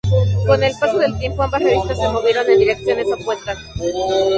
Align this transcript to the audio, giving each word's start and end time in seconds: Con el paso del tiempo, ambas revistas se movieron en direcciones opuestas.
Con 0.47 0.63
el 0.63 0.73
paso 0.79 0.97
del 0.97 1.15
tiempo, 1.19 1.43
ambas 1.43 1.61
revistas 1.61 1.95
se 1.99 2.09
movieron 2.09 2.49
en 2.49 2.57
direcciones 2.57 3.05
opuestas. 3.05 3.59